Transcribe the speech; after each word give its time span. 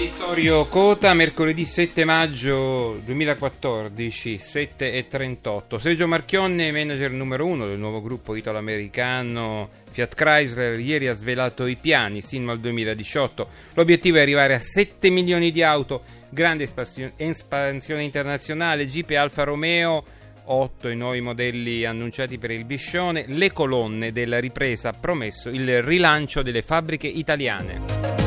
Vittorio 0.00 0.64
Cota, 0.64 1.12
mercoledì 1.12 1.66
7 1.66 2.06
maggio 2.06 2.98
2014, 3.04 4.36
7.38. 4.36 5.78
Sergio 5.78 6.08
Marchionne, 6.08 6.72
manager 6.72 7.10
numero 7.10 7.44
uno 7.44 7.66
del 7.66 7.78
nuovo 7.78 8.00
gruppo 8.00 8.34
italo-americano 8.34 9.68
Fiat 9.90 10.14
Chrysler, 10.14 10.80
ieri 10.80 11.06
ha 11.06 11.12
svelato 11.12 11.66
i 11.66 11.76
piani 11.76 12.22
sino 12.22 12.50
al 12.50 12.60
2018. 12.60 13.48
L'obiettivo 13.74 14.16
è 14.16 14.22
arrivare 14.22 14.54
a 14.54 14.58
7 14.58 15.10
milioni 15.10 15.50
di 15.50 15.62
auto, 15.62 16.02
grande 16.30 16.64
espansione 16.64 18.02
internazionale, 18.02 18.88
Jeep 18.88 19.10
e 19.10 19.16
Alfa 19.16 19.42
Romeo 19.44 20.02
8 20.44 20.88
i 20.88 20.96
nuovi 20.96 21.20
modelli 21.20 21.84
annunciati 21.84 22.38
per 22.38 22.52
il 22.52 22.64
Biscione, 22.64 23.26
le 23.28 23.52
colonne 23.52 24.12
della 24.12 24.40
ripresa 24.40 24.92
promesso 24.98 25.50
il 25.50 25.82
rilancio 25.82 26.40
delle 26.40 26.62
fabbriche 26.62 27.06
italiane. 27.06 28.19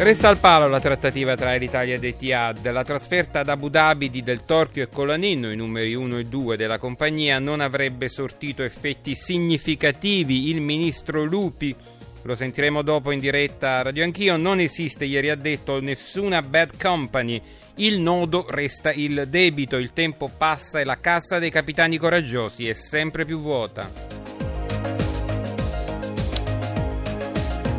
Resta 0.00 0.28
al 0.28 0.38
palo 0.38 0.68
la 0.68 0.78
trattativa 0.78 1.34
tra 1.34 1.52
l'Italia 1.56 1.96
ed 1.96 2.04
Etihad. 2.04 2.70
La 2.70 2.84
trasferta 2.84 3.40
ad 3.40 3.48
Abu 3.48 3.68
Dhabi 3.68 4.08
di 4.08 4.22
Del 4.22 4.44
Torchio 4.44 4.84
e 4.84 4.88
Colaninno, 4.88 5.50
i 5.50 5.56
numeri 5.56 5.92
1 5.92 6.18
e 6.18 6.24
2 6.24 6.56
della 6.56 6.78
compagnia, 6.78 7.40
non 7.40 7.60
avrebbe 7.60 8.08
sortito 8.08 8.62
effetti 8.62 9.16
significativi. 9.16 10.50
Il 10.50 10.60
ministro 10.60 11.24
Lupi, 11.24 11.74
lo 12.22 12.36
sentiremo 12.36 12.82
dopo 12.82 13.10
in 13.10 13.18
diretta 13.18 13.78
a 13.78 13.82
Radio 13.82 14.04
Anch'io, 14.04 14.36
non 14.36 14.60
esiste, 14.60 15.04
ieri 15.04 15.30
ha 15.30 15.36
detto, 15.36 15.80
nessuna 15.80 16.42
bad 16.42 16.80
company. 16.80 17.42
Il 17.74 17.98
nodo 17.98 18.46
resta 18.48 18.92
il 18.92 19.26
debito, 19.26 19.78
il 19.78 19.92
tempo 19.92 20.30
passa 20.38 20.78
e 20.78 20.84
la 20.84 21.00
cassa 21.00 21.40
dei 21.40 21.50
capitani 21.50 21.98
coraggiosi 21.98 22.68
è 22.68 22.72
sempre 22.72 23.24
più 23.24 23.40
vuota. 23.40 24.17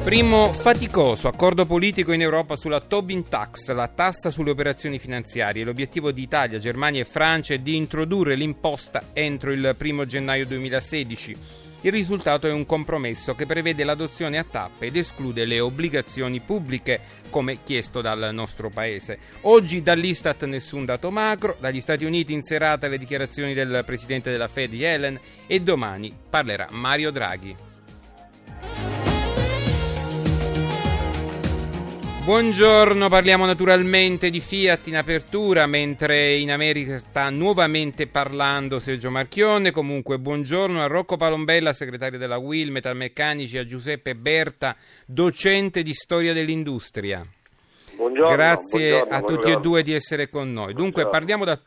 Primo 0.10 0.54
faticoso 0.54 1.28
accordo 1.28 1.68
politico 1.68 2.14
in 2.14 2.22
Europa 2.22 2.56
sulla 2.56 2.80
Tobin 2.80 3.30
Tax, 3.30 3.70
la 3.70 3.88
tassa 3.88 4.32
sulle 4.32 4.50
operazioni 4.50 4.98
finanziarie. 4.98 5.64
L'obiettivo 5.64 6.12
di 6.12 6.24
Italia, 6.24 6.58
Germania 6.58 7.02
e 7.02 7.06
Francia 7.06 7.54
è 7.54 7.60
di 7.60 7.76
introdurre 7.76 8.34
l'imposta 8.34 9.10
entro 9.14 9.52
il 9.52 9.76
1 9.80 10.08
gennaio 10.08 10.48
2016. 10.48 11.36
Il 11.82 11.92
risultato 11.92 12.48
è 12.48 12.52
un 12.52 12.66
compromesso 12.66 13.36
che 13.36 13.46
prevede 13.46 13.84
l'adozione 13.84 14.40
a 14.40 14.46
tappe 14.50 14.88
ed 14.88 14.96
esclude 14.96 15.46
le 15.46 15.60
obbligazioni 15.60 16.40
pubbliche, 16.40 17.00
come 17.30 17.60
chiesto 17.64 18.02
dal 18.02 18.30
nostro 18.34 18.72
paese. 18.72 19.20
Oggi 19.42 19.84
dall'Istat 19.84 20.44
nessun 20.46 20.86
dato 20.86 21.12
macro, 21.12 21.56
dagli 21.60 21.82
Stati 21.82 22.04
Uniti 22.04 22.34
in 22.34 22.42
serata 22.42 22.88
le 22.88 22.98
dichiarazioni 22.98 23.54
del 23.54 23.84
presidente 23.86 24.32
della 24.32 24.48
Fed 24.48 24.74
Yellen 24.74 25.20
e 25.46 25.62
domani 25.62 26.12
parlerà 26.28 26.66
Mario 26.72 27.12
Draghi. 27.12 27.69
Buongiorno, 32.30 33.10
parliamo 33.10 33.48
naturalmente 33.48 34.30
di 34.30 34.40
Fiat 34.40 34.86
in 34.86 34.98
apertura, 34.98 35.66
mentre 35.66 36.36
in 36.36 36.52
America 36.52 37.00
sta 37.00 37.32
nuovamente 37.32 38.06
parlando 38.06 38.78
Sergio 38.78 39.10
Marchione. 39.10 39.72
Comunque, 39.72 40.20
buongiorno 40.20 40.80
a 40.80 40.86
Rocco 40.86 41.18
Palombella, 41.18 41.74
segretario 41.74 42.20
della 42.20 42.38
Will 42.38 42.70
Metalmeccanici, 42.70 43.58
a 43.58 43.66
Giuseppe 43.66 44.14
Berta, 44.14 44.76
docente 45.08 45.82
di 45.82 45.92
storia 45.92 46.32
dell'industria. 46.32 47.26
Buongiorno, 47.96 48.36
Grazie 48.36 48.90
buongiorno, 48.90 49.16
a 49.16 49.20
tutti 49.22 49.34
buongiorno. 49.34 49.58
e 49.58 49.62
due 49.62 49.82
di 49.82 49.94
essere 49.94 50.30
con 50.30 50.54
noi. 50.54 50.76
Dunque, 50.76 51.02
da- 51.02 51.10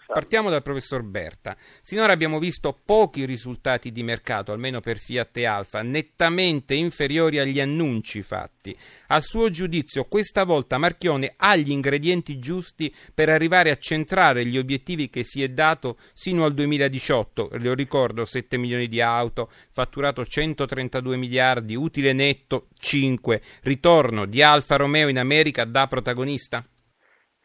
partiamo 0.07 0.49
dal 0.49 0.63
professor 0.63 1.03
Berta. 1.03 1.57
Sinora 1.81 2.13
abbiamo 2.13 2.39
visto 2.39 2.79
pochi 2.85 3.25
risultati 3.25 3.91
di 3.91 4.05
mercato, 4.05 4.53
almeno 4.53 4.81
per 4.81 4.99
Fiat 4.99 5.37
e 5.39 5.45
Alfa, 5.45 5.83
nettamente 5.83 6.75
inferiori 6.75 7.41
agli 7.41 7.59
annunci 7.59 8.23
fatti. 8.23 8.62
A 9.09 9.21
suo 9.21 9.51
giudizio, 9.51 10.05
questa 10.05 10.45
volta 10.45 10.79
Marchione 10.79 11.35
ha 11.37 11.57
gli 11.57 11.71
ingredienti 11.71 12.39
giusti 12.39 12.95
per 13.13 13.29
arrivare 13.29 13.71
a 13.71 13.77
centrare 13.77 14.47
gli 14.47 14.57
obiettivi 14.57 15.09
che 15.09 15.25
si 15.25 15.43
è 15.43 15.49
dato 15.49 15.97
sino 16.13 16.45
al 16.45 16.55
2018. 16.55 17.51
Lo 17.55 17.75
ricordo, 17.75 18.25
7 18.25 18.57
milioni 18.59 18.87
di 18.87 19.01
auto, 19.01 19.51
fatturato 19.71 20.25
132 20.25 21.17
miliardi, 21.17 21.75
utile 21.75 22.13
netto 22.13 22.69
5, 22.79 23.41
ritorno 23.63 24.27
di 24.27 24.43
Alfa 24.43 24.77
Romeo 24.77 25.09
in 25.09 25.19
America 25.19 25.65
da 25.65 25.87
protagonista. 25.89 26.65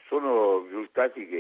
Sono 0.08 0.64
risultati 0.66 1.28
che 1.28 1.37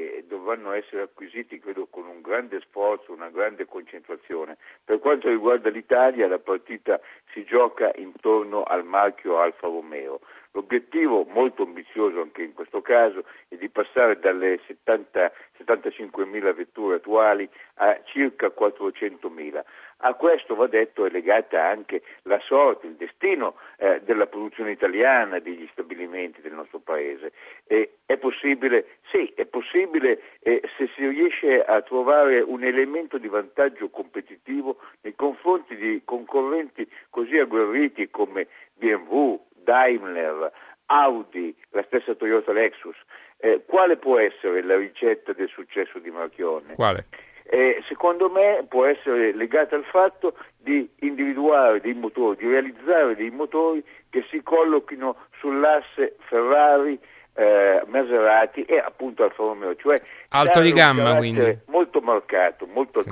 dovranno 0.47 0.72
essere 0.72 1.02
acquisiti, 1.02 1.59
credo, 1.59 1.88
con 1.88 2.08
un 2.08 2.22
grande 2.22 2.62
sforzo, 2.62 3.12
una 3.12 3.30
grande 3.30 3.66
concentrazione. 3.66 4.56
Per 4.85 5.00
quanto 5.00 5.28
riguarda 5.28 5.69
l'Italia, 5.69 6.25
la 6.30 6.40
partita 6.40 7.02
si 7.34 7.44
gioca 7.44 7.91
intorno 7.96 8.63
al 8.63 8.85
marchio 8.85 9.40
Alfa 9.40 9.68
Romeo. 9.68 10.22
L'obiettivo, 10.52 11.25
molto 11.25 11.63
ambizioso 11.63 12.22
anche 12.22 12.44
in 12.44 12.53
questo 12.53 12.81
caso, 12.81 13.25
è 13.50 13.56
di 13.56 13.68
passare 13.68 14.19
dalle 14.19 14.62
70, 14.66 15.34
75.000 15.66 16.56
vetture 16.56 16.96
attuali 16.96 17.47
a 17.75 18.00
circa 18.06 18.47
400.000. 18.47 19.64
A 20.02 20.13
questo 20.13 20.53
va 20.53 20.68
detto 20.68 21.06
è 21.06 21.09
legata 21.09 21.66
anche 21.66 22.03
la 22.24 22.40
sorte, 22.40 22.85
il 22.85 22.94
destino 22.94 23.56
eh, 23.78 24.00
della 24.03 24.28
produzione 24.28 24.72
italiana, 24.72 25.40
degli 25.40 25.68
stabilimenti 25.72 26.40
del 26.41 26.53
nostro 26.53 26.80
paese. 26.80 27.31
E 27.66 27.97
è 28.06 28.18
possibile? 28.18 28.97
Sì, 29.09 29.34
è 29.35 29.46
possibile 29.46 30.22
eh, 30.41 30.62
se 30.78 30.88
si 30.96 31.08
riesce 31.08 31.63
a 31.63 31.81
trovare 31.81 32.41
un 32.41 32.63
elemento 32.63 33.18
di 33.18 33.28
vantaggio 33.28 33.90
competitivo 33.90 34.78
nei 35.02 35.16
confronti 35.16 35.75
di 35.75 36.02
concorrenti 36.06 36.88
così 37.09 37.38
agguerriti 37.40 38.12
come 38.12 38.47
BMW, 38.75 39.40
Daimler, 39.64 40.52
Audi, 40.85 41.56
la 41.72 41.84
stessa 41.88 42.14
Toyota 42.14 42.53
Lexus. 42.53 42.97
Eh, 43.40 43.64
quale 43.66 43.97
può 43.97 44.19
essere 44.19 44.62
la 44.62 44.78
ricetta 44.78 45.34
del 45.34 45.50
successo 45.50 45.97
di 45.97 46.12
Marchionne? 46.12 46.75
Quale? 46.75 47.06
Eh, 47.50 47.81
secondo 47.88 48.30
me 48.30 48.66
può 48.68 48.85
essere 48.85 49.34
legata 49.34 49.75
al 49.75 49.85
fatto 49.85 50.34
di 50.58 50.90
individuare 51.00 51.80
dei 51.80 51.94
motori, 51.94 52.35
di 52.38 52.47
realizzare 52.47 53.16
dei 53.16 53.30
motori 53.30 53.81
che 54.09 54.25
si 54.30 54.44
collochino 54.44 55.16
sull'asse 55.40 56.18
Ferrari, 56.28 57.00
eh, 57.35 57.84
Maserati 57.85 58.63
e 58.63 58.80
appunto 58.80 59.24
Alfa 59.24 59.44
Romeo, 59.44 59.75
cioè 59.75 59.96
Alto 60.30 60.59
di 60.59 60.74
gamma, 60.74 61.16
quindi. 61.16 61.59
molto 61.68 62.02
marcato, 62.02 62.66
molto 62.66 63.02
Sì. 63.02 63.09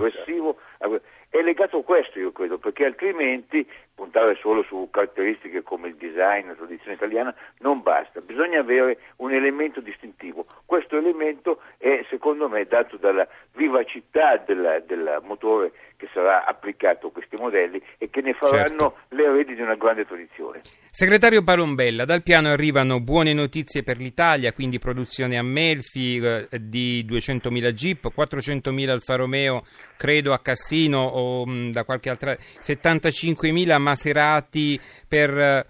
È 0.77 1.41
legato 1.41 1.79
a 1.79 1.83
questo, 1.83 2.17
io 2.19 2.31
credo, 2.31 2.57
perché 2.57 2.85
altrimenti 2.85 3.67
puntare 3.95 4.35
solo 4.35 4.63
su 4.63 4.87
caratteristiche 4.91 5.63
come 5.63 5.87
il 5.87 5.95
design, 5.95 6.47
la 6.47 6.53
tradizione 6.53 6.95
italiana 6.95 7.33
non 7.59 7.81
basta, 7.81 8.21
bisogna 8.21 8.59
avere 8.59 8.99
un 9.17 9.33
elemento 9.33 9.79
distintivo. 9.79 10.45
Questo 10.65 10.97
elemento 10.97 11.61
è 11.77 12.05
secondo 12.09 12.49
me 12.49 12.65
dato 12.65 12.97
dalla 12.97 13.27
vivacità 13.53 14.37
del, 14.45 15.19
motore 15.23 15.71
che 15.97 16.09
sarà 16.13 16.45
applicato 16.45 17.07
a 17.07 17.11
questi 17.11 17.37
modelli 17.37 17.81
e 17.97 18.09
che 18.09 18.21
ne 18.21 18.33
faranno 18.33 18.65
Certo. 18.65 18.95
le 19.09 19.23
eredi 19.23 19.55
di 19.55 19.61
una 19.61 19.75
grande 19.75 20.05
tradizione. 20.05 20.61
Segretario 20.91 21.43
Palombella, 21.43 22.05
dal 22.05 22.23
piano 22.23 22.49
arrivano 22.49 23.01
buone 23.01 23.33
notizie 23.33 23.83
per 23.83 23.97
l'Italia, 23.97 24.53
quindi 24.53 24.79
produzione 24.79 25.37
a 25.37 25.43
Melfi 25.43 26.17
eh, 26.17 26.47
di 26.51 27.05
200.000 27.05 27.71
Jeep, 27.71 28.11
400.000 28.13 28.89
Alfa 28.89 29.15
Romeo, 29.15 29.63
credo 29.97 30.33
a 30.33 30.39
Cassino 30.39 30.99
o 30.99 31.45
mh, 31.45 31.71
da 31.71 31.83
qualche 31.83 32.09
altra 32.09 32.33
75.000 32.33 33.77
Maserati 33.77 34.79
per 35.07 35.37
eh, 35.37 35.65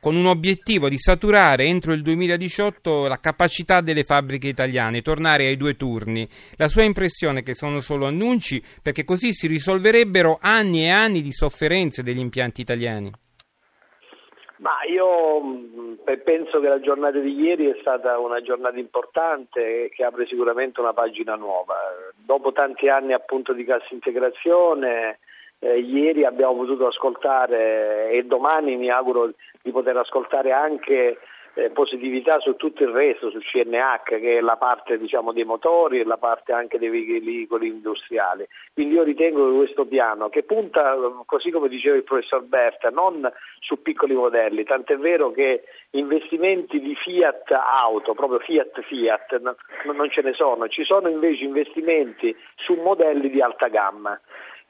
con 0.00 0.14
un 0.14 0.26
obiettivo 0.26 0.88
di 0.88 0.96
saturare 0.96 1.64
entro 1.64 1.92
il 1.92 2.02
2018 2.02 3.08
la 3.08 3.18
capacità 3.20 3.80
delle 3.80 4.04
fabbriche 4.04 4.46
italiane, 4.46 5.02
tornare 5.02 5.46
ai 5.46 5.56
due 5.56 5.74
turni. 5.74 6.26
La 6.56 6.68
sua 6.68 6.82
impressione 6.82 7.40
è 7.40 7.42
che 7.42 7.54
sono 7.54 7.80
solo 7.80 8.06
annunci 8.06 8.62
perché 8.82 9.04
così 9.04 9.32
si 9.32 9.48
risolverebbero 9.48 10.38
anni 10.40 10.84
e 10.84 10.90
anni 10.90 11.20
di 11.20 11.32
sofferenze 11.32 12.02
degli 12.02 12.20
impianti 12.20 12.60
italiani. 12.60 13.10
Ma 14.58 14.82
io 14.90 15.96
pe- 16.04 16.18
penso 16.18 16.60
che 16.60 16.68
la 16.68 16.80
giornata 16.80 17.18
di 17.18 17.32
ieri 17.32 17.66
è 17.66 17.76
stata 17.80 18.18
una 18.18 18.40
giornata 18.40 18.76
importante 18.76 19.88
che 19.94 20.04
apre 20.04 20.26
sicuramente 20.26 20.80
una 20.80 20.92
pagina 20.92 21.36
nuova. 21.36 21.76
Dopo 22.28 22.52
tanti 22.52 22.90
anni 22.90 23.14
appunto 23.14 23.54
di 23.54 23.64
cassa 23.64 23.86
integrazione, 23.88 25.18
eh, 25.60 25.78
ieri 25.78 26.26
abbiamo 26.26 26.56
potuto 26.56 26.86
ascoltare 26.86 28.10
e 28.10 28.22
domani 28.24 28.76
mi 28.76 28.90
auguro 28.90 29.32
di 29.62 29.70
poter 29.70 29.96
ascoltare 29.96 30.52
anche 30.52 31.16
eh, 31.58 31.70
positività 31.70 32.38
su 32.38 32.54
tutto 32.54 32.84
il 32.84 32.90
resto, 32.90 33.30
su 33.30 33.38
CNH 33.40 34.18
che 34.20 34.38
è 34.38 34.40
la 34.40 34.56
parte 34.56 34.96
diciamo, 34.96 35.32
dei 35.32 35.44
motori 35.44 35.98
e 35.98 36.04
la 36.04 36.16
parte 36.16 36.52
anche 36.52 36.78
dei 36.78 36.88
veicoli 36.88 37.66
industriali. 37.66 38.46
Quindi 38.72 38.94
io 38.94 39.02
ritengo 39.02 39.50
che 39.50 39.56
questo 39.56 39.84
piano 39.84 40.28
che 40.28 40.44
punta, 40.44 40.96
così 41.26 41.50
come 41.50 41.68
diceva 41.68 41.96
il 41.96 42.04
professor 42.04 42.44
Berta, 42.44 42.90
non 42.90 43.28
su 43.60 43.82
piccoli 43.82 44.14
modelli, 44.14 44.62
tant'è 44.62 44.96
vero 44.96 45.32
che 45.32 45.64
investimenti 45.90 46.80
di 46.80 46.94
Fiat 46.94 47.50
auto, 47.50 48.14
proprio 48.14 48.38
Fiat 48.38 48.80
Fiat, 48.82 49.40
no, 49.40 49.56
non 49.92 50.10
ce 50.10 50.22
ne 50.22 50.34
sono, 50.34 50.68
ci 50.68 50.84
sono 50.84 51.08
invece 51.08 51.44
investimenti 51.44 52.34
su 52.54 52.74
modelli 52.74 53.30
di 53.30 53.40
alta 53.40 53.66
gamma. 53.66 54.18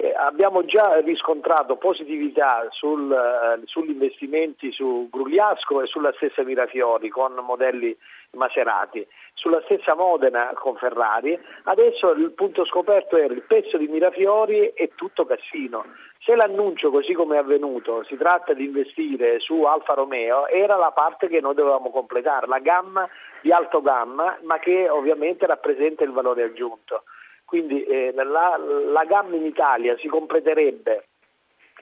Eh, 0.00 0.14
abbiamo 0.14 0.64
già 0.64 1.00
riscontrato 1.00 1.74
positività 1.74 2.64
sul, 2.70 3.10
eh, 3.10 3.66
sugli 3.66 3.90
investimenti 3.90 4.70
su 4.70 5.08
Grugliasco 5.10 5.82
e 5.82 5.86
sulla 5.86 6.12
stessa 6.12 6.44
Mirafiori 6.44 7.08
con 7.08 7.32
modelli 7.34 7.96
Maserati, 8.36 9.04
sulla 9.34 9.60
stessa 9.64 9.96
Modena 9.96 10.52
con 10.54 10.76
Ferrari. 10.76 11.36
Adesso 11.64 12.12
il 12.12 12.30
punto 12.30 12.64
scoperto 12.64 13.16
era 13.16 13.34
il 13.34 13.42
pezzo 13.42 13.76
di 13.76 13.88
Mirafiori 13.88 14.68
e 14.68 14.92
tutto 14.94 15.26
Cassino. 15.26 15.84
Se 16.20 16.36
l'annuncio, 16.36 16.90
così 16.90 17.12
come 17.12 17.34
è 17.34 17.40
avvenuto, 17.40 18.04
si 18.04 18.16
tratta 18.16 18.52
di 18.52 18.66
investire 18.66 19.40
su 19.40 19.62
Alfa 19.62 19.94
Romeo, 19.94 20.46
era 20.46 20.76
la 20.76 20.92
parte 20.92 21.26
che 21.26 21.40
noi 21.40 21.54
dovevamo 21.54 21.90
completare, 21.90 22.46
la 22.46 22.60
gamma 22.60 23.08
di 23.40 23.50
alto 23.50 23.82
gamma, 23.82 24.38
ma 24.42 24.60
che 24.60 24.88
ovviamente 24.88 25.44
rappresenta 25.44 26.04
il 26.04 26.12
valore 26.12 26.44
aggiunto. 26.44 27.02
Quindi 27.48 27.82
eh, 27.84 28.12
la, 28.12 28.58
la 28.58 29.04
gamma 29.06 29.34
in 29.34 29.46
Italia 29.46 29.96
si 29.96 30.06
completerebbe 30.06 31.06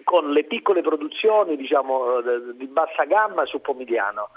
con 0.04 0.30
le 0.30 0.44
piccole 0.44 0.80
produzioni 0.80 1.56
diciamo, 1.56 2.20
di 2.54 2.68
bassa 2.68 3.02
gamma 3.02 3.44
su 3.46 3.60
Pomigliano 3.60 4.28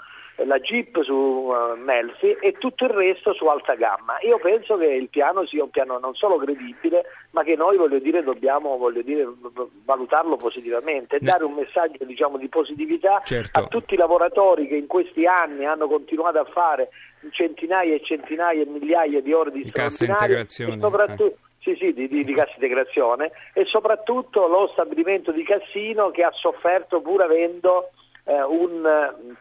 la 0.44 0.58
Jeep 0.58 1.02
su 1.02 1.12
uh, 1.12 1.76
Melfi 1.76 2.36
e 2.40 2.52
tutto 2.58 2.84
il 2.84 2.90
resto 2.90 3.32
su 3.34 3.46
alta 3.46 3.74
gamma. 3.74 4.18
Io 4.22 4.38
penso 4.38 4.76
che 4.76 4.86
il 4.86 5.08
piano 5.08 5.46
sia 5.46 5.62
un 5.62 5.70
piano 5.70 5.98
non 5.98 6.14
solo 6.14 6.36
credibile, 6.36 7.04
ma 7.32 7.42
che 7.42 7.56
noi 7.56 7.76
voglio 7.76 7.98
dire, 7.98 8.22
dobbiamo 8.22 8.76
voglio 8.76 9.02
dire, 9.02 9.28
valutarlo 9.84 10.36
positivamente 10.36 11.16
e 11.16 11.20
dare 11.20 11.44
un 11.44 11.54
messaggio 11.54 12.04
diciamo, 12.04 12.38
di 12.38 12.48
positività 12.48 13.20
certo. 13.24 13.58
a 13.58 13.66
tutti 13.66 13.94
i 13.94 13.98
lavoratori 13.98 14.66
che 14.66 14.76
in 14.76 14.86
questi 14.86 15.26
anni 15.26 15.66
hanno 15.66 15.86
continuato 15.88 16.38
a 16.38 16.44
fare 16.44 16.88
centinaia 17.30 17.94
e 17.94 18.02
centinaia 18.02 18.62
e 18.62 18.66
migliaia 18.66 19.20
di 19.20 19.32
ore 19.32 19.50
di, 19.50 19.62
di 19.62 19.68
straordinario 19.68 20.38
e 20.38 20.46
soprattutto 20.48 21.24
eh. 21.24 21.48
Sì, 21.62 21.76
sì, 21.78 21.92
di, 21.92 22.08
di, 22.08 22.24
di, 22.24 22.32
cassa 22.32 22.54
integrazione 22.54 23.32
e 23.52 23.66
soprattutto 23.66 24.46
lo 24.46 24.70
stabilimento 24.72 25.30
di 25.30 25.44
Cassino 25.44 26.10
che 26.10 26.22
ha 26.22 26.30
sofferto 26.32 27.02
pur 27.02 27.20
avendo 27.20 27.90
eh, 28.24 28.42
un 28.42 29.36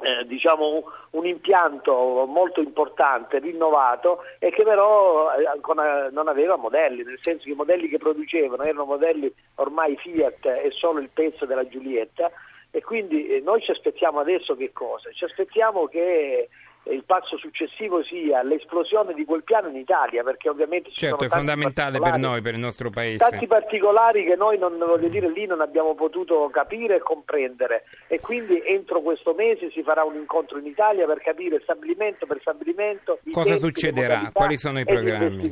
eh, 0.00 0.24
diciamo 0.26 0.84
un 1.10 1.26
impianto 1.26 2.24
molto 2.26 2.60
importante, 2.60 3.38
rinnovato 3.38 4.22
e 4.38 4.50
che 4.50 4.62
però 4.62 5.34
eh, 5.34 5.46
ancora 5.46 6.08
non 6.10 6.28
aveva 6.28 6.56
modelli, 6.56 7.02
nel 7.02 7.18
senso 7.20 7.44
che 7.44 7.50
i 7.50 7.56
modelli 7.56 7.88
che 7.88 7.98
producevano 7.98 8.62
erano 8.62 8.84
modelli 8.84 9.32
ormai 9.56 9.96
Fiat 9.96 10.46
e 10.46 10.70
solo 10.70 11.00
il 11.00 11.10
pezzo 11.12 11.46
della 11.46 11.66
Giulietta 11.66 12.30
e 12.70 12.82
quindi 12.82 13.26
eh, 13.26 13.40
noi 13.40 13.60
ci 13.62 13.70
aspettiamo 13.70 14.20
adesso 14.20 14.54
che 14.54 14.72
cosa? 14.72 15.10
Ci 15.10 15.24
aspettiamo 15.24 15.86
che 15.86 16.48
il 16.90 17.04
passo 17.04 17.36
successivo 17.36 18.02
sia 18.02 18.42
l'esplosione 18.42 19.14
di 19.14 19.24
quel 19.24 19.42
piano 19.42 19.68
in 19.68 19.76
Italia, 19.76 20.22
perché 20.22 20.48
ovviamente 20.48 20.90
ci 20.90 21.00
certo, 21.00 21.16
sono 21.16 21.30
è 21.30 21.34
fondamentale 21.34 21.98
per 21.98 22.18
noi, 22.18 22.40
per 22.40 22.54
il 22.54 22.60
nostro 22.60 22.90
paese. 22.90 23.18
Tanti 23.18 23.46
particolari 23.46 24.24
che 24.24 24.36
noi 24.36 24.58
non, 24.58 24.76
voglio 24.78 25.08
dire, 25.08 25.30
lì 25.30 25.46
non 25.46 25.60
abbiamo 25.60 25.94
potuto 25.94 26.48
capire 26.50 26.96
e 26.96 27.00
comprendere 27.00 27.84
e 28.06 28.20
quindi 28.20 28.62
entro 28.64 29.00
questo 29.00 29.34
mese 29.34 29.70
si 29.70 29.82
farà 29.82 30.04
un 30.04 30.16
incontro 30.16 30.58
in 30.58 30.66
Italia 30.66 31.06
per 31.06 31.20
capire 31.20 31.60
stabilimento 31.62 32.26
per 32.26 32.38
stabilimento 32.40 33.18
cosa 33.32 33.56
succederà, 33.56 34.30
quali 34.32 34.56
sono 34.56 34.80
i 34.80 34.84
programmi. 34.84 35.50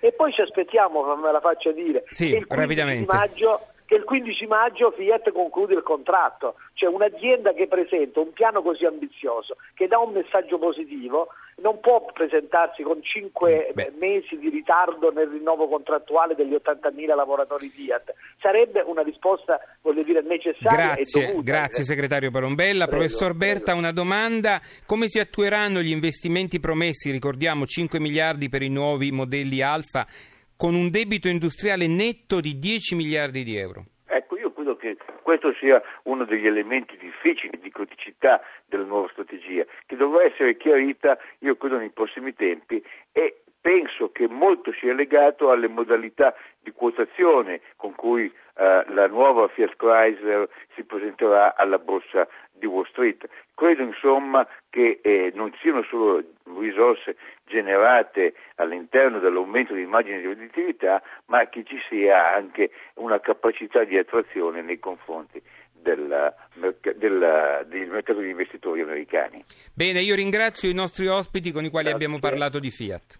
E 0.00 0.12
poi 0.12 0.32
ci 0.32 0.40
aspettiamo, 0.40 1.14
me 1.16 1.32
la 1.32 1.40
faccio 1.40 1.72
dire, 1.72 2.04
sì, 2.10 2.28
il 2.28 2.46
15 2.46 3.04
maggio 3.06 3.60
che 3.90 3.96
il 3.96 4.04
15 4.04 4.46
maggio 4.46 4.92
Fiat 4.92 5.32
conclude 5.32 5.74
il 5.74 5.82
contratto, 5.82 6.54
cioè 6.74 6.88
un'azienda 6.88 7.52
che 7.52 7.66
presenta 7.66 8.20
un 8.20 8.32
piano 8.32 8.62
così 8.62 8.84
ambizioso, 8.84 9.56
che 9.74 9.88
dà 9.88 9.98
un 9.98 10.12
messaggio 10.12 10.58
positivo, 10.58 11.26
non 11.56 11.80
può 11.80 12.04
presentarsi 12.12 12.84
con 12.84 13.02
5 13.02 13.72
Beh. 13.74 13.92
mesi 13.98 14.38
di 14.38 14.48
ritardo 14.48 15.10
nel 15.10 15.26
rinnovo 15.26 15.66
contrattuale 15.66 16.36
degli 16.36 16.54
80.000 16.54 17.16
lavoratori 17.16 17.68
Fiat. 17.68 18.14
Sarebbe 18.40 18.80
una 18.86 19.02
risposta, 19.02 19.58
voglio 19.82 20.04
dire, 20.04 20.22
necessaria 20.22 20.94
grazie, 20.94 21.24
e 21.24 21.26
dovuta. 21.26 21.50
Grazie 21.50 21.82
segretario 21.82 22.30
Parombella. 22.30 22.86
Prego, 22.86 23.06
Professor 23.06 23.34
Berta, 23.34 23.72
prego. 23.72 23.78
una 23.80 23.92
domanda. 23.92 24.60
Come 24.86 25.08
si 25.08 25.18
attueranno 25.18 25.80
gli 25.80 25.90
investimenti 25.90 26.60
promessi? 26.60 27.10
Ricordiamo 27.10 27.66
5 27.66 27.98
miliardi 27.98 28.48
per 28.48 28.62
i 28.62 28.68
nuovi 28.68 29.10
modelli 29.10 29.60
Alfa 29.62 30.06
con 30.60 30.74
un 30.74 30.90
debito 30.90 31.26
industriale 31.26 31.86
netto 31.86 32.38
di 32.38 32.58
10 32.58 32.94
miliardi 32.94 33.44
di 33.44 33.56
euro. 33.56 33.82
Ecco, 34.06 34.36
io 34.36 34.52
credo 34.52 34.76
che 34.76 34.98
questo 35.22 35.54
sia 35.54 35.80
uno 36.02 36.26
degli 36.26 36.46
elementi 36.46 36.98
difficili 36.98 37.58
di 37.58 37.70
criticità 37.70 38.42
della 38.66 38.84
nuova 38.84 39.08
strategia, 39.10 39.64
che 39.86 39.96
dovrà 39.96 40.22
essere 40.24 40.58
chiarita, 40.58 41.16
io 41.38 41.56
credo, 41.56 41.78
nei 41.78 41.88
prossimi 41.88 42.34
tempi 42.34 42.84
e 43.10 43.40
penso 43.58 44.12
che 44.12 44.28
molto 44.28 44.70
sia 44.78 44.92
legato 44.92 45.50
alle 45.50 45.68
modalità 45.68 46.34
di 46.60 46.72
quotazione 46.72 47.62
con 47.76 47.94
cui 47.94 48.26
eh, 48.26 48.84
la 48.88 49.06
nuova 49.06 49.48
Fiat 49.48 49.76
Chrysler 49.76 50.46
si 50.74 50.84
presenterà 50.84 51.56
alla 51.56 51.78
borsa 51.78 52.28
di 52.60 52.66
Wall 52.66 52.86
Street. 52.86 53.28
Credo 53.54 53.82
insomma 53.82 54.46
che 54.68 55.00
eh, 55.02 55.32
non 55.34 55.52
siano 55.60 55.82
solo 55.82 56.22
risorse 56.58 57.16
generate 57.46 58.34
all'interno 58.56 59.18
dell'aumento 59.18 59.74
di 59.74 59.82
immagine 59.82 60.20
di 60.20 60.26
redditività, 60.26 61.02
ma 61.26 61.48
che 61.48 61.64
ci 61.64 61.78
sia 61.88 62.34
anche 62.34 62.70
una 62.94 63.18
capacità 63.18 63.82
di 63.82 63.98
attrazione 63.98 64.62
nei 64.62 64.78
confronti 64.78 65.42
del, 65.72 66.32
del, 66.54 66.76
del, 67.66 67.88
mercato 67.88 68.20
degli 68.20 68.30
investitori 68.30 68.82
americani. 68.82 69.44
Bene, 69.74 70.00
io 70.00 70.14
ringrazio 70.14 70.68
i 70.70 70.74
nostri 70.74 71.08
ospiti 71.08 71.50
con 71.50 71.64
i 71.64 71.70
quali 71.70 71.88
Grazie. 71.88 72.06
abbiamo 72.06 72.20
parlato 72.20 72.58
di 72.58 72.70
Fiat. 72.70 73.18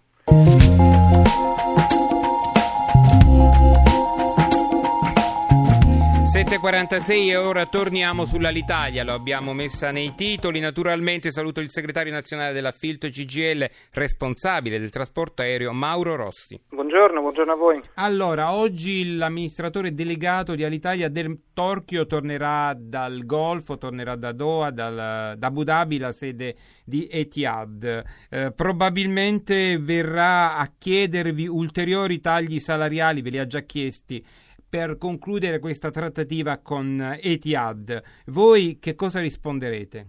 7.46 6.41 7.29
e 7.29 7.37
ora 7.37 7.67
torniamo 7.67 8.25
sull'Alitalia, 8.25 9.05
lo 9.05 9.13
abbiamo 9.13 9.53
messa 9.53 9.91
nei 9.91 10.15
titoli, 10.15 10.59
naturalmente 10.59 11.31
saluto 11.31 11.61
il 11.61 11.69
segretario 11.71 12.11
nazionale 12.15 12.55
della 12.55 12.73
Filto 12.73 13.11
CGL, 13.11 13.69
responsabile 13.91 14.79
del 14.79 14.89
trasporto 14.89 15.43
aereo 15.43 15.75
Mauro 15.75 16.17
Rossi. 16.17 16.59
Buongiorno, 16.71 17.21
buongiorno 17.21 17.53
a 17.53 17.57
voi. 17.57 17.83
Allora, 17.97 18.55
oggi 18.55 19.17
l'amministratore 19.17 19.93
delegato 19.93 20.55
di 20.55 20.65
Alitalia 20.65 21.11
del 21.11 21.39
Torchio 21.53 22.07
tornerà 22.07 22.75
dal 22.75 23.27
Golfo, 23.27 23.77
tornerà 23.77 24.17
da 24.17 24.33
Doha, 24.33 24.71
dal, 24.71 25.37
da 25.37 25.47
Abu 25.47 25.63
Dhabi, 25.63 25.99
la 25.99 26.11
sede 26.11 26.57
di 26.87 27.07
Etihad. 27.07 28.03
Eh, 28.31 28.51
probabilmente 28.53 29.77
verrà 29.79 30.57
a 30.57 30.73
chiedervi 30.79 31.47
ulteriori 31.47 32.19
tagli 32.23 32.59
salariali, 32.61 33.21
ve 33.21 33.29
li 33.29 33.39
ha 33.39 33.47
già 33.47 33.61
chiesti 33.61 34.25
per 34.71 34.97
concludere 34.97 35.59
questa 35.59 35.91
trattativa 35.91 36.59
con 36.63 37.19
Etihad. 37.21 38.01
Voi 38.27 38.79
che 38.81 38.95
cosa 38.95 39.21
risponderete? 39.21 40.07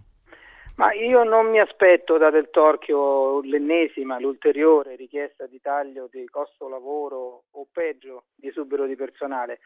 Ma 0.76 0.92
io 0.94 1.22
non 1.24 1.50
mi 1.50 1.60
aspetto 1.60 2.16
da 2.16 2.30
Del 2.30 2.48
Torchio 2.50 3.42
l'ennesima, 3.42 4.18
l'ulteriore 4.18 4.96
richiesta 4.96 5.46
di 5.46 5.60
taglio 5.60 6.08
di 6.10 6.24
costo 6.30 6.68
lavoro 6.68 7.44
o 7.50 7.66
peggio 7.70 8.24
di 8.34 8.48
esubero 8.48 8.86
di 8.86 8.96
personale. 8.96 9.58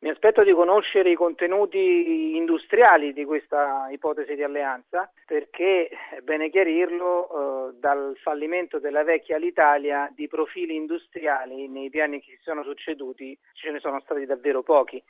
Mi 0.00 0.10
aspetto 0.10 0.44
di 0.44 0.52
conoscere 0.52 1.10
i 1.10 1.16
contenuti 1.16 2.36
industriali 2.36 3.12
di 3.12 3.24
questa 3.24 3.88
ipotesi 3.90 4.36
di 4.36 4.44
alleanza 4.44 5.10
perché, 5.26 5.88
è 5.88 6.20
bene 6.20 6.50
chiarirlo, 6.50 7.70
eh, 7.70 7.74
dal 7.80 8.16
fallimento 8.22 8.78
della 8.78 9.02
vecchia 9.02 9.34
Alitalia 9.34 10.08
di 10.14 10.28
profili 10.28 10.76
industriali 10.76 11.66
nei 11.66 11.90
piani 11.90 12.20
che 12.20 12.36
si 12.36 12.42
sono 12.42 12.62
succeduti 12.62 13.36
ce 13.54 13.72
ne 13.72 13.80
sono 13.80 14.00
stati 14.00 14.24
davvero 14.24 14.62
pochi 14.62 15.02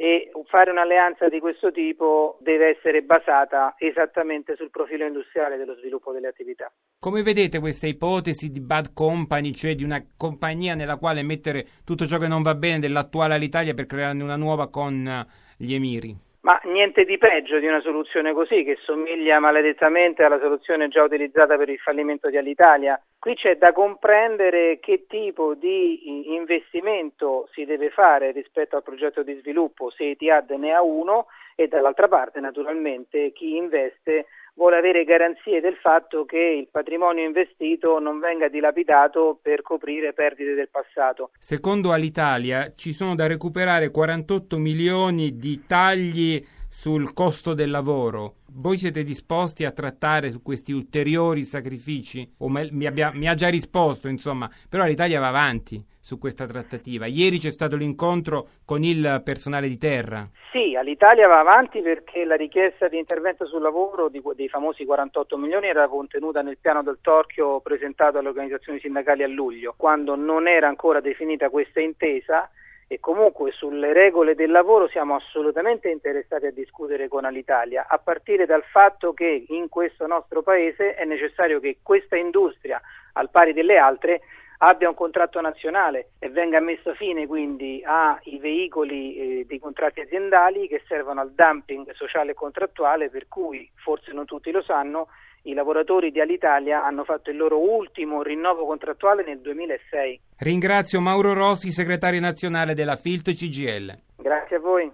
e 0.00 0.30
fare 0.46 0.70
un'alleanza 0.70 1.28
di 1.28 1.40
questo 1.40 1.72
tipo 1.72 2.38
deve 2.40 2.76
essere 2.76 3.02
basata 3.02 3.74
esattamente 3.78 4.54
sul 4.54 4.70
profilo 4.70 5.04
industriale 5.04 5.56
dello 5.56 5.74
sviluppo 5.74 6.12
delle 6.12 6.28
attività. 6.28 6.72
Come 7.00 7.24
vedete 7.24 7.58
questa 7.58 7.88
ipotesi 7.88 8.52
di 8.52 8.60
bad 8.60 8.92
company, 8.92 9.52
cioè 9.52 9.74
di 9.74 9.82
una 9.82 10.00
compagnia 10.16 10.76
nella 10.76 10.98
quale 10.98 11.24
mettere 11.24 11.66
tutto 11.84 12.06
ciò 12.06 12.18
che 12.18 12.28
non 12.28 12.42
va 12.42 12.54
bene 12.54 12.78
dell'attuale 12.78 13.34
all'Italia 13.34 13.74
per 13.74 13.86
crearne 13.86 14.22
una 14.22 14.36
nuova 14.36 14.70
con 14.70 15.04
eh, 15.04 15.26
gli 15.56 15.74
emiri? 15.74 16.27
Ma 16.48 16.58
niente 16.64 17.04
di 17.04 17.18
peggio 17.18 17.58
di 17.58 17.66
una 17.66 17.82
soluzione 17.82 18.32
così, 18.32 18.64
che 18.64 18.78
somiglia 18.80 19.38
maledettamente 19.38 20.22
alla 20.22 20.38
soluzione 20.40 20.88
già 20.88 21.02
utilizzata 21.02 21.58
per 21.58 21.68
il 21.68 21.76
fallimento 21.76 22.30
di 22.30 22.38
Alitalia. 22.38 22.98
Qui 23.18 23.34
c'è 23.34 23.58
da 23.58 23.74
comprendere 23.74 24.78
che 24.80 25.04
tipo 25.06 25.52
di 25.52 26.32
investimento 26.32 27.50
si 27.52 27.66
deve 27.66 27.90
fare 27.90 28.30
rispetto 28.30 28.76
al 28.76 28.82
progetto 28.82 29.22
di 29.22 29.34
sviluppo, 29.34 29.90
se 29.90 30.08
Etihad 30.08 30.48
ne 30.52 30.72
ha 30.72 30.80
uno, 30.80 31.26
e 31.54 31.68
dall'altra 31.68 32.08
parte 32.08 32.40
naturalmente 32.40 33.30
chi 33.32 33.56
investe 33.56 34.28
vuole 34.58 34.76
avere 34.76 35.04
garanzie 35.04 35.60
del 35.60 35.76
fatto 35.76 36.24
che 36.24 36.36
il 36.36 36.68
patrimonio 36.68 37.24
investito 37.24 38.00
non 38.00 38.18
venga 38.18 38.48
dilapidato 38.48 39.38
per 39.40 39.62
coprire 39.62 40.12
perdite 40.12 40.54
del 40.54 40.68
passato. 40.68 41.30
Secondo 41.38 41.92
Alitalia 41.92 42.72
ci 42.74 42.92
sono 42.92 43.14
da 43.14 43.28
recuperare 43.28 43.92
48 43.92 44.58
milioni 44.58 45.36
di 45.36 45.64
tagli 45.64 46.44
sul 46.68 47.12
costo 47.12 47.54
del 47.54 47.70
lavoro. 47.70 48.36
Voi 48.52 48.78
siete 48.78 49.02
disposti 49.02 49.64
a 49.64 49.72
trattare 49.72 50.30
su 50.30 50.42
questi 50.42 50.72
ulteriori 50.72 51.42
sacrifici? 51.42 52.34
O 52.38 52.48
mi, 52.48 52.86
abbia, 52.86 53.10
mi 53.12 53.28
ha 53.28 53.34
già 53.34 53.48
risposto, 53.48 54.08
insomma, 54.08 54.50
però 54.68 54.84
l'Italia 54.84 55.20
va 55.20 55.28
avanti 55.28 55.82
su 56.00 56.18
questa 56.18 56.46
trattativa. 56.46 57.06
Ieri 57.06 57.38
c'è 57.38 57.50
stato 57.50 57.76
l'incontro 57.76 58.48
con 58.64 58.82
il 58.82 59.20
personale 59.24 59.68
di 59.68 59.76
terra. 59.76 60.28
Sì, 60.52 60.74
all'Italia 60.74 61.28
va 61.28 61.40
avanti 61.40 61.80
perché 61.80 62.24
la 62.24 62.36
richiesta 62.36 62.88
di 62.88 62.98
intervento 62.98 63.46
sul 63.46 63.60
lavoro 63.60 64.08
di, 64.08 64.22
dei 64.34 64.48
famosi 64.48 64.84
48 64.84 65.36
milioni 65.36 65.66
era 65.66 65.86
contenuta 65.88 66.40
nel 66.40 66.58
piano 66.58 66.82
del 66.82 66.98
Torchio 67.02 67.60
presentato 67.60 68.18
alle 68.18 68.28
organizzazioni 68.28 68.78
sindacali 68.78 69.22
a 69.22 69.28
luglio, 69.28 69.74
quando 69.76 70.16
non 70.16 70.48
era 70.48 70.68
ancora 70.68 71.00
definita 71.00 71.50
questa 71.50 71.80
intesa 71.80 72.48
e 72.90 72.98
comunque 73.00 73.52
sulle 73.52 73.92
regole 73.92 74.34
del 74.34 74.50
lavoro 74.50 74.88
siamo 74.88 75.14
assolutamente 75.14 75.90
interessati 75.90 76.46
a 76.46 76.50
discutere 76.50 77.06
con 77.06 77.22
l'Italia, 77.24 77.86
a 77.86 77.98
partire 77.98 78.46
dal 78.46 78.64
fatto 78.64 79.12
che 79.12 79.44
in 79.48 79.68
questo 79.68 80.06
nostro 80.06 80.42
Paese 80.42 80.94
è 80.94 81.04
necessario 81.04 81.60
che 81.60 81.78
questa 81.82 82.16
industria, 82.16 82.80
al 83.12 83.28
pari 83.30 83.52
delle 83.52 83.76
altre, 83.76 84.22
abbia 84.60 84.88
un 84.88 84.94
contratto 84.94 85.40
nazionale 85.40 86.12
e 86.18 86.30
venga 86.30 86.60
messo 86.60 86.94
fine 86.94 87.26
quindi 87.26 87.82
ai 87.84 88.38
veicoli 88.38 89.16
eh, 89.16 89.44
dei 89.46 89.58
contratti 89.58 90.00
aziendali 90.00 90.66
che 90.66 90.82
servono 90.88 91.20
al 91.20 91.32
dumping 91.32 91.92
sociale 91.92 92.32
e 92.32 92.34
contrattuale 92.34 93.10
per 93.10 93.28
cui, 93.28 93.70
forse 93.74 94.12
non 94.12 94.24
tutti 94.24 94.50
lo 94.50 94.62
sanno, 94.62 95.08
i 95.42 95.54
lavoratori 95.54 96.10
di 96.10 96.20
Alitalia 96.20 96.84
hanno 96.84 97.04
fatto 97.04 97.30
il 97.30 97.36
loro 97.36 97.58
ultimo 97.58 98.22
rinnovo 98.22 98.66
contrattuale 98.66 99.24
nel 99.24 99.40
2006. 99.40 100.20
Ringrazio 100.38 101.00
Mauro 101.00 101.32
Rossi, 101.32 101.70
segretario 101.70 102.20
nazionale 102.20 102.74
della 102.74 102.96
Filto 102.96 103.32
CGL. 103.32 103.96
Grazie 104.16 104.56
a 104.56 104.60
voi. 104.60 104.92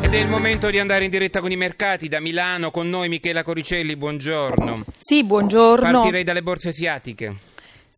Ed 0.00 0.14
è 0.14 0.18
il 0.18 0.28
momento 0.28 0.70
di 0.70 0.78
andare 0.78 1.04
in 1.04 1.10
diretta 1.10 1.40
con 1.40 1.50
i 1.50 1.56
mercati 1.56 2.08
da 2.08 2.18
Milano 2.18 2.70
con 2.70 2.88
noi 2.88 3.08
Michela 3.08 3.42
Coricelli, 3.42 3.94
buongiorno. 3.94 4.84
Sì, 4.96 5.22
buongiorno. 5.24 5.90
Partirei 5.90 6.24
dalle 6.24 6.42
borse 6.42 6.70
asiatiche. 6.70 7.34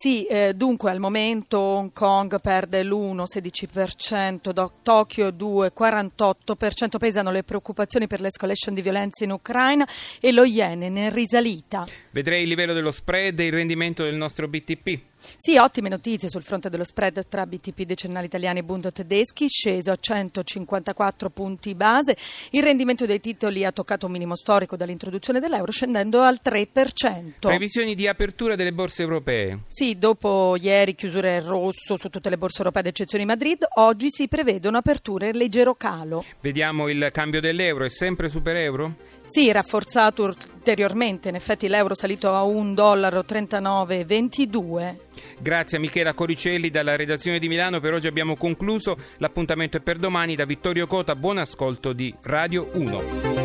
Sì, 0.02 0.24
eh, 0.24 0.54
dunque 0.54 0.90
al 0.90 0.98
momento 0.98 1.58
Hong 1.58 1.92
Kong 1.92 2.40
perde 2.40 2.82
l'1,16%, 2.82 4.70
Tokyo 4.82 5.28
2,48%, 5.28 6.96
pesano 6.98 7.30
le 7.30 7.42
preoccupazioni 7.42 8.06
per 8.06 8.22
l'escalation 8.22 8.74
di 8.74 8.80
violenza 8.80 9.24
in 9.24 9.32
Ucraina 9.32 9.86
e 10.18 10.32
lo 10.32 10.44
yen 10.44 10.84
in 10.84 11.12
risalita. 11.12 11.86
Vedrei 12.12 12.44
il 12.44 12.48
livello 12.48 12.72
dello 12.72 12.92
spread 12.92 13.40
e 13.40 13.44
il 13.44 13.52
rendimento 13.52 14.02
del 14.02 14.16
nostro 14.16 14.48
BTP. 14.48 15.09
Sì, 15.36 15.56
ottime 15.56 15.88
notizie 15.88 16.28
sul 16.28 16.42
fronte 16.42 16.68
dello 16.70 16.84
spread 16.84 17.26
tra 17.28 17.46
BTP 17.46 17.82
decennali 17.82 18.26
italiani 18.26 18.60
e 18.60 18.62
Bund 18.62 18.90
tedeschi, 18.92 19.48
sceso 19.48 19.90
a 19.90 19.96
154 19.96 21.30
punti 21.30 21.74
base. 21.74 22.16
Il 22.50 22.62
rendimento 22.62 23.06
dei 23.06 23.20
titoli 23.20 23.64
ha 23.64 23.72
toccato 23.72 24.06
un 24.06 24.12
minimo 24.12 24.36
storico 24.36 24.76
dall'introduzione 24.76 25.40
dell'euro, 25.40 25.72
scendendo 25.72 26.20
al 26.20 26.40
3%. 26.42 27.38
Previsioni 27.40 27.94
di 27.94 28.06
apertura 28.06 28.56
delle 28.56 28.72
borse 28.72 29.02
europee? 29.02 29.60
Sì, 29.68 29.98
dopo 29.98 30.56
ieri 30.60 30.94
chiusure 30.94 31.36
in 31.36 31.46
rosso 31.46 31.96
su 31.96 32.08
tutte 32.08 32.30
le 32.30 32.38
borse 32.38 32.58
europee 32.58 32.80
ad 32.82 32.86
eccezione 32.88 33.24
di 33.24 33.30
Madrid, 33.30 33.66
oggi 33.76 34.06
si 34.10 34.28
prevedono 34.28 34.78
aperture 34.78 35.28
in 35.28 35.36
leggero 35.36 35.74
calo. 35.74 36.24
Vediamo 36.40 36.88
il 36.88 37.10
cambio 37.12 37.40
dell'euro, 37.40 37.84
è 37.84 37.90
sempre 37.90 38.28
super 38.28 38.56
euro? 38.56 38.96
Sì, 39.26 39.50
rafforzato 39.52 40.34
ulteriormente, 40.60 41.30
in 41.30 41.34
effetti 41.34 41.66
l'euro 41.68 41.94
salito 41.94 42.34
a 42.34 42.42
1,3922 42.42 42.74
dollaro. 42.74 43.24
Grazie 45.38 45.78
a 45.78 45.80
Michela 45.80 46.12
Coricelli 46.12 46.68
dalla 46.70 46.96
redazione 46.96 47.38
di 47.38 47.48
Milano, 47.48 47.80
per 47.80 47.94
oggi 47.94 48.06
abbiamo 48.06 48.36
concluso, 48.36 48.98
l'appuntamento 49.16 49.78
è 49.78 49.80
per 49.80 49.96
domani 49.98 50.36
da 50.36 50.44
Vittorio 50.44 50.86
Cota, 50.86 51.16
buon 51.16 51.38
ascolto 51.38 51.94
di 51.94 52.14
Radio 52.22 52.68
1. 52.72 53.39